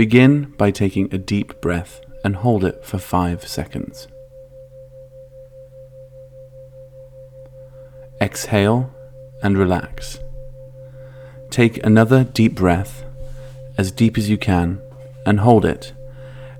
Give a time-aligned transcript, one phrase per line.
[0.00, 4.08] Begin by taking a deep breath and hold it for 5 seconds.
[8.18, 8.90] Exhale
[9.42, 10.18] and relax.
[11.50, 13.04] Take another deep breath,
[13.76, 14.80] as deep as you can,
[15.26, 15.92] and hold it.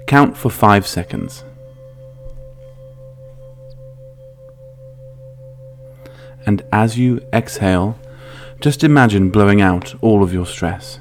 [0.07, 1.43] Count for 5 seconds.
[6.45, 7.99] And as you exhale,
[8.61, 11.01] just imagine blowing out all of your stress.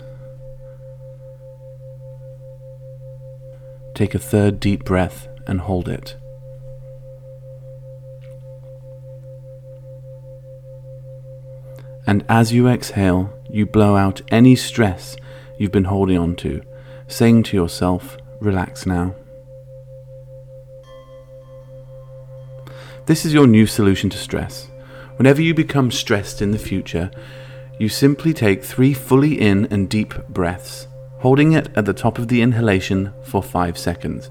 [3.99, 6.16] Take a third deep breath and hold it.
[12.07, 15.17] And as you exhale, you blow out any stress
[15.57, 16.62] you've been holding on to,
[17.09, 19.16] saying to yourself, relax now.
[23.05, 24.70] This is your new solution to stress.
[25.18, 27.12] Whenever you become stressed in the future,
[27.77, 30.88] you simply take three fully in and deep breaths
[31.20, 34.30] holding it at the top of the inhalation for 5 seconds.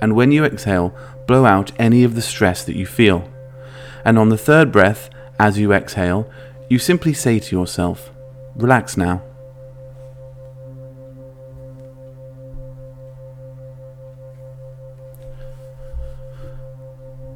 [0.00, 0.94] And when you exhale,
[1.26, 3.28] blow out any of the stress that you feel.
[4.04, 6.30] And on the third breath, as you exhale,
[6.68, 8.10] you simply say to yourself,
[8.54, 9.22] Relax now.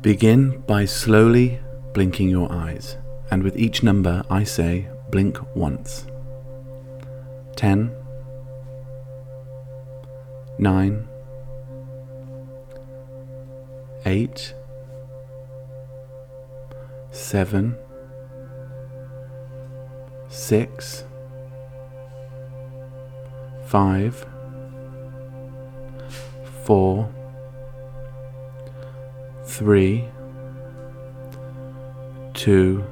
[0.01, 1.61] Begin by slowly
[1.93, 2.97] blinking your eyes,
[3.31, 6.07] and with each number I say, blink once.
[7.55, 8.02] 10
[10.63, 11.09] nine,
[14.07, 14.55] eight,
[17.11, 17.77] seven,
[20.29, 21.03] six,
[23.67, 24.25] five,
[26.63, 27.13] four,
[29.45, 30.05] three,
[32.35, 32.85] two,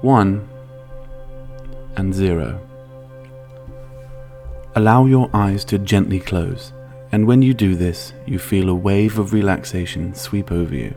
[0.00, 0.48] one,
[1.96, 2.60] and zero.
[4.76, 6.72] Allow your eyes to gently close,
[7.12, 10.92] and when you do this, you feel a wave of relaxation sweep over you.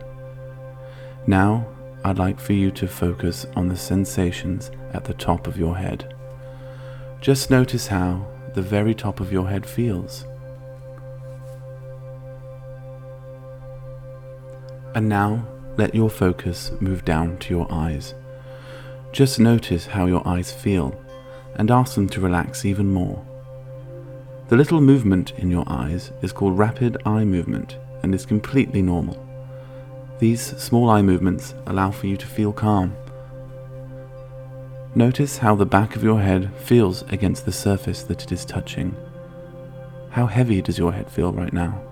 [1.28, 1.64] Now,
[2.04, 6.12] I'd like for you to focus on the sensations at the top of your head.
[7.20, 10.24] Just notice how the very top of your head feels.
[14.96, 15.46] And now,
[15.76, 18.14] let your focus move down to your eyes.
[19.12, 21.00] Just notice how your eyes feel
[21.54, 23.24] and ask them to relax even more.
[24.48, 29.22] The little movement in your eyes is called rapid eye movement and is completely normal.
[30.20, 32.96] These small eye movements allow for you to feel calm.
[34.94, 38.96] Notice how the back of your head feels against the surface that it is touching.
[40.12, 41.82] How heavy does your head feel right now?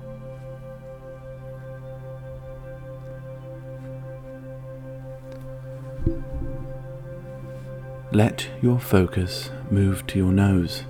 [8.12, 10.84] Let your focus move to your nose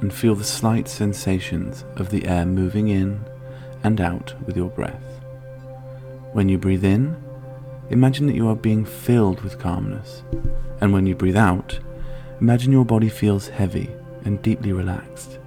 [0.00, 3.24] and feel the slight sensations of the air moving in
[3.82, 5.20] and out with your breath.
[6.32, 7.16] When you breathe in,
[7.90, 10.22] imagine that you are being filled with calmness,
[10.80, 11.78] and when you breathe out,
[12.40, 13.90] imagine your body feels heavy
[14.24, 15.38] and deeply relaxed.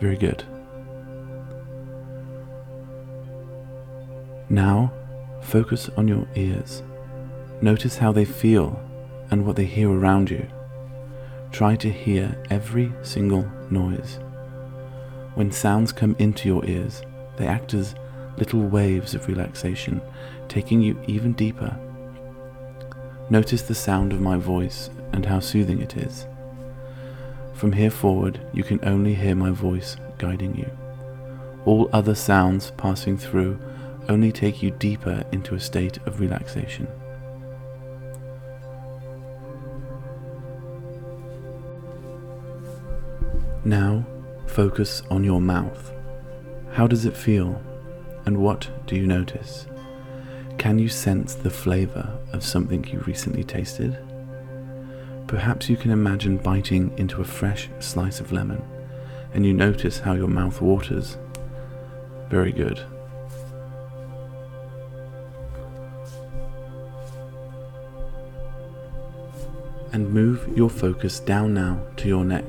[0.00, 0.44] Very good.
[4.48, 4.92] Now,
[5.42, 6.82] focus on your ears.
[7.60, 8.80] Notice how they feel
[9.30, 10.48] and what they hear around you.
[11.52, 14.18] Try to hear every single noise.
[15.34, 17.02] When sounds come into your ears,
[17.36, 17.94] they act as
[18.36, 20.00] little waves of relaxation,
[20.48, 21.76] taking you even deeper.
[23.28, 26.26] Notice the sound of my voice and how soothing it is.
[27.54, 30.70] From here forward, you can only hear my voice guiding you.
[31.66, 33.58] All other sounds passing through
[34.08, 36.88] only take you deeper into a state of relaxation.
[43.64, 44.06] Now
[44.46, 45.92] focus on your mouth.
[46.72, 47.60] How does it feel?
[48.24, 49.66] And what do you notice?
[50.56, 53.98] Can you sense the flavor of something you recently tasted?
[55.26, 58.62] Perhaps you can imagine biting into a fresh slice of lemon
[59.34, 61.18] and you notice how your mouth waters.
[62.30, 62.80] Very good.
[69.92, 72.46] And move your focus down now to your neck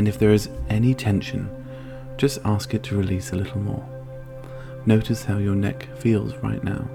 [0.00, 1.46] and if there is any tension,
[2.16, 3.86] just ask it to release a little more.
[4.86, 6.88] Notice how your neck feels right now,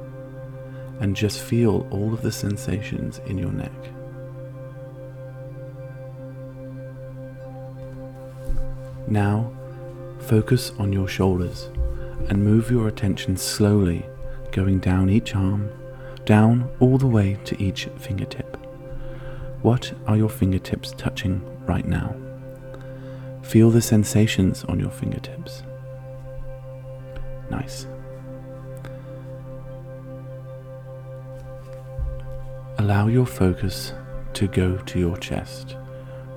[1.00, 3.72] and just feel all of the sensations in your neck.
[9.08, 9.54] Now,
[10.22, 11.70] focus on your shoulders
[12.28, 14.04] and move your attention slowly,
[14.52, 15.70] going down each arm,
[16.26, 18.58] down all the way to each fingertip.
[19.62, 22.16] What are your fingertips touching right now?
[23.46, 25.64] Feel the sensations on your fingertips.
[27.52, 27.86] Nice.
[32.80, 33.94] Allow your focus
[34.34, 35.78] to go to your chest,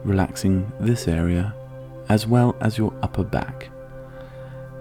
[0.04, 1.54] relaxing this area
[2.10, 3.70] as well as your upper back.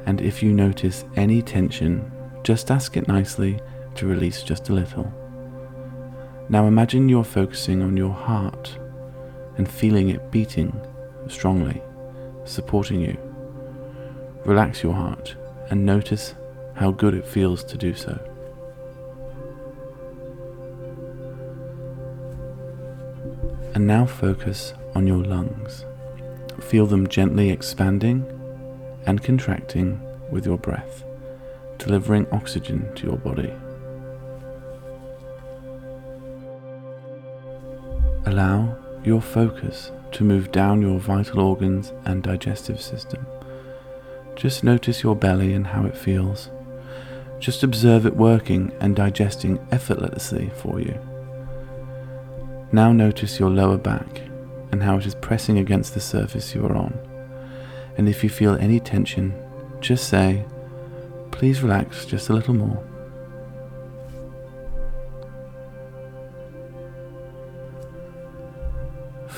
[0.06, 2.12] And if you notice any tension,
[2.44, 3.59] just ask it nicely
[3.95, 5.12] to release just a little.
[6.50, 8.77] Now imagine you're focusing on your heart
[9.57, 10.80] and feeling it beating
[11.27, 11.81] strongly,
[12.47, 13.17] supporting you.
[14.45, 15.35] Relax your heart
[15.69, 16.35] and notice
[16.75, 18.19] how good it feels to do so.
[23.73, 25.85] And now focus on your lungs.
[26.61, 28.25] Feel them gently expanding
[29.05, 30.01] and contracting
[30.31, 31.03] with your breath,
[31.77, 33.53] delivering oxygen to your body.
[38.25, 38.77] Allow
[39.07, 43.25] your focus to move down your vital organs and digestive system.
[44.36, 46.51] Just notice your belly and how it feels.
[47.39, 51.00] Just observe it working and digesting effortlessly for you.
[52.71, 54.21] Now notice your lower back
[54.71, 56.94] and how it is pressing against the surface you are on.
[57.98, 59.33] And if you feel any tension,
[59.80, 60.45] just say,
[61.31, 62.83] please relax just a little more.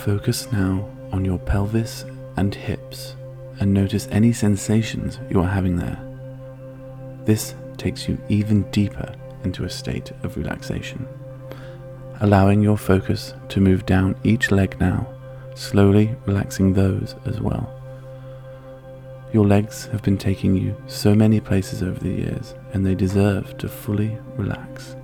[0.09, 2.03] Focus now on your pelvis
[2.35, 3.15] and hips
[3.59, 6.00] and notice any sensations you are having there.
[7.25, 9.13] This takes you even deeper
[9.44, 11.07] into a state of relaxation,
[12.21, 15.07] allowing your focus to move down each leg now,
[15.53, 17.71] slowly relaxing those as well.
[19.31, 23.59] Your legs have been taking you so many places over the years, and they deserve
[23.59, 24.95] to fully relax.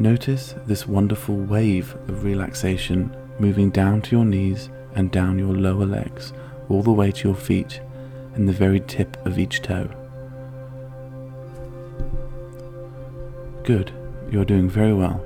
[0.00, 5.84] Notice this wonderful wave of relaxation moving down to your knees and down your lower
[5.84, 6.32] legs,
[6.70, 7.82] all the way to your feet
[8.34, 9.90] and the very tip of each toe.
[13.62, 13.92] Good,
[14.30, 15.22] you're doing very well.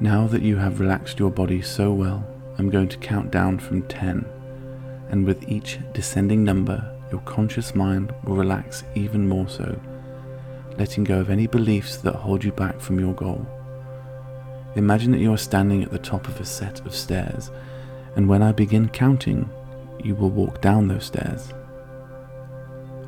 [0.00, 2.26] Now that you have relaxed your body so well,
[2.56, 4.24] I'm going to count down from 10,
[5.10, 9.80] and with each descending number, your conscious mind will relax even more so,
[10.76, 13.46] letting go of any beliefs that hold you back from your goal.
[14.74, 17.52] Imagine that you are standing at the top of a set of stairs,
[18.16, 19.48] and when I begin counting,
[20.02, 21.54] you will walk down those stairs.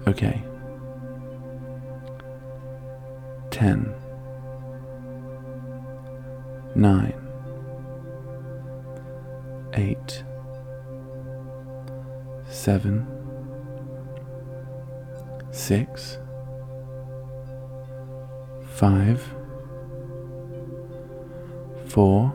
[0.07, 0.41] Okay.
[3.51, 3.93] 10
[6.77, 7.15] 9
[9.75, 10.25] 8
[12.49, 13.16] 7
[15.57, 16.19] six,
[18.75, 19.23] five,
[21.87, 22.31] four,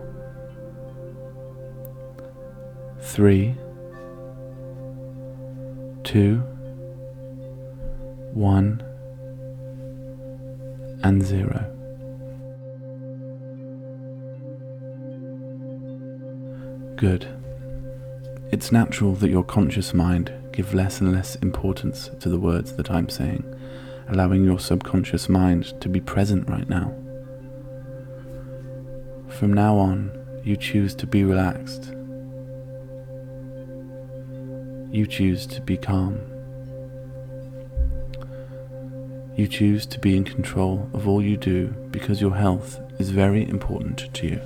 [3.00, 3.56] three,
[6.04, 6.38] two,
[8.34, 8.82] one,
[11.04, 11.68] and zero.
[16.96, 17.28] Good.
[18.52, 22.92] It's natural that your conscious mind give less and less importance to the words that
[22.92, 23.44] I'm saying,
[24.10, 26.94] allowing your subconscious mind to be present right now.
[29.30, 30.12] From now on,
[30.44, 31.94] you choose to be relaxed.
[34.92, 36.20] You choose to be calm.
[39.36, 43.48] You choose to be in control of all you do because your health is very
[43.48, 44.42] important to you.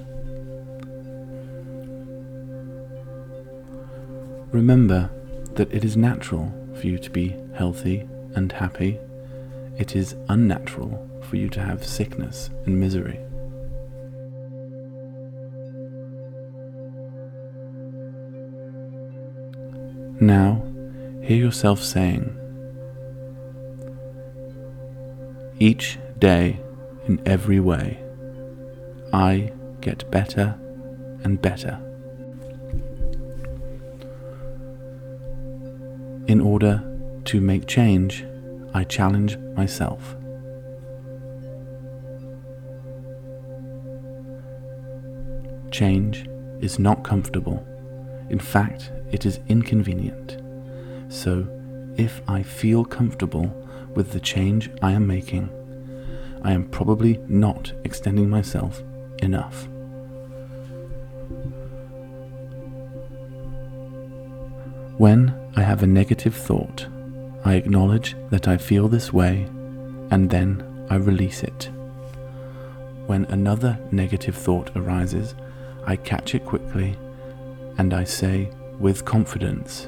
[4.51, 5.09] Remember
[5.55, 8.99] that it is natural for you to be healthy and happy.
[9.77, 13.19] It is unnatural for you to have sickness and misery.
[20.19, 20.63] Now,
[21.21, 22.37] hear yourself saying,
[25.59, 26.59] Each day,
[27.07, 28.01] in every way,
[29.13, 30.57] I get better
[31.23, 31.79] and better.
[36.27, 36.83] In order
[37.25, 38.25] to make change,
[38.73, 40.15] I challenge myself.
[45.69, 46.27] Change
[46.61, 47.63] is not comfortable.
[48.31, 50.41] In fact, it is inconvenient.
[51.09, 51.47] So,
[51.95, 53.45] if I feel comfortable
[53.93, 55.49] with the change I am making,
[56.43, 58.81] I am probably not extending myself
[59.21, 59.67] enough.
[64.97, 66.87] When I have a negative thought,
[67.45, 69.47] I acknowledge that I feel this way
[70.11, 71.69] and then I release it.
[73.07, 75.35] when another negative thought arises,
[75.85, 76.97] I catch it quickly
[77.77, 79.87] and I say with confidence,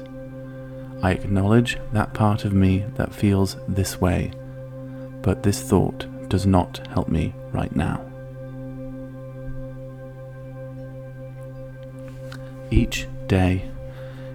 [1.02, 4.32] I acknowledge that part of me that feels this way,
[5.22, 8.04] but this thought does not help me right now.
[12.70, 13.68] Each day,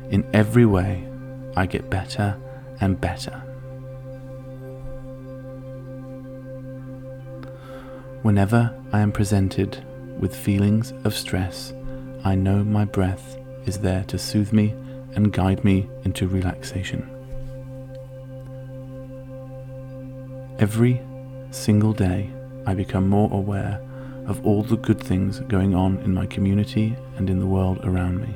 [0.09, 1.07] in every way,
[1.55, 2.37] I get better
[2.81, 3.41] and better.
[8.23, 9.85] Whenever I am presented
[10.19, 11.73] with feelings of stress,
[12.23, 14.73] I know my breath is there to soothe me
[15.15, 17.09] and guide me into relaxation.
[20.59, 21.01] Every
[21.51, 22.29] single day,
[22.65, 23.81] I become more aware
[24.25, 28.21] of all the good things going on in my community and in the world around
[28.21, 28.33] me.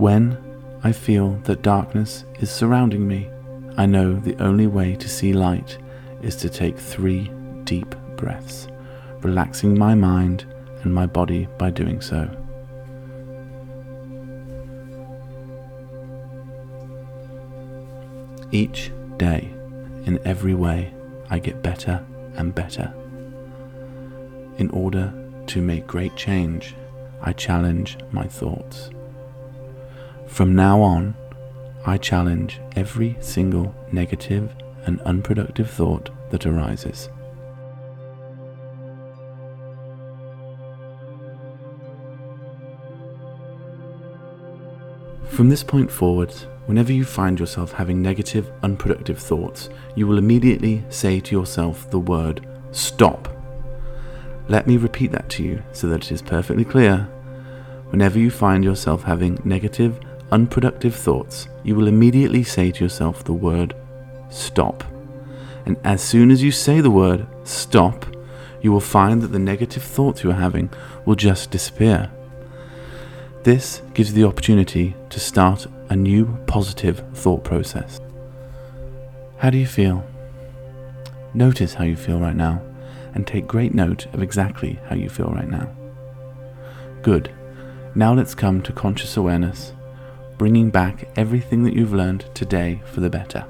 [0.00, 0.38] When
[0.82, 3.28] I feel that darkness is surrounding me,
[3.76, 5.76] I know the only way to see light
[6.22, 7.30] is to take three
[7.64, 8.66] deep breaths,
[9.20, 10.46] relaxing my mind
[10.80, 12.30] and my body by doing so.
[18.50, 19.50] Each day,
[20.06, 20.94] in every way,
[21.28, 22.02] I get better
[22.36, 22.90] and better.
[24.56, 25.12] In order
[25.48, 26.74] to make great change,
[27.20, 28.88] I challenge my thoughts.
[30.30, 31.16] From now on,
[31.84, 34.54] I challenge every single negative
[34.86, 37.10] and unproductive thought that arises.
[45.28, 46.32] From this point forward,
[46.66, 51.98] whenever you find yourself having negative, unproductive thoughts, you will immediately say to yourself the
[51.98, 53.28] word stop.
[54.48, 57.08] Let me repeat that to you so that it is perfectly clear.
[57.90, 59.98] Whenever you find yourself having negative,
[60.32, 63.74] unproductive thoughts, you will immediately say to yourself the word
[64.30, 64.84] stop.
[65.66, 68.06] And as soon as you say the word stop,
[68.62, 70.70] you will find that the negative thoughts you are having
[71.04, 72.10] will just disappear.
[73.42, 77.98] This gives the opportunity to start a new positive thought process.
[79.38, 80.04] How do you feel?
[81.32, 82.62] Notice how you feel right now
[83.14, 85.68] and take great note of exactly how you feel right now.
[87.02, 87.32] Good.
[87.94, 89.72] Now let's come to conscious awareness,
[90.40, 93.40] bringing back everything that you've learned today for the better.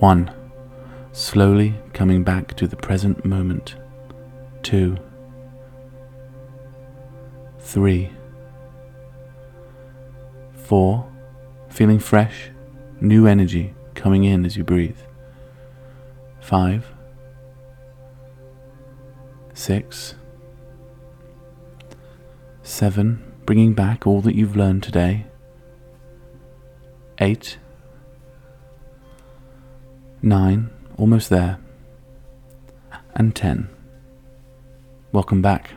[0.00, 0.34] 1.
[1.12, 3.76] Slowly coming back to the present moment.
[4.64, 4.98] 2
[7.60, 8.10] three,
[10.54, 11.08] four,
[11.68, 12.50] feeling fresh,
[13.00, 14.98] new energy coming in as you breathe.
[16.40, 16.84] Five,
[19.54, 20.16] six,
[22.64, 25.26] seven, bringing back all that you've learned today.
[27.18, 27.58] Eight,
[30.22, 31.58] nine, almost there,
[33.16, 33.68] and ten.
[35.10, 35.72] Welcome back.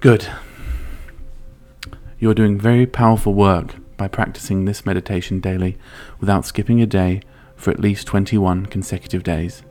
[0.00, 0.28] Good.
[2.18, 5.78] You're doing very powerful work by practicing this meditation daily
[6.20, 7.22] without skipping a day
[7.56, 9.62] for at least 21 consecutive days.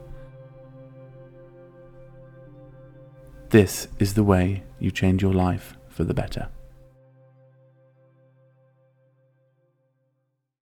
[3.53, 6.49] This is the way you change your life for the better.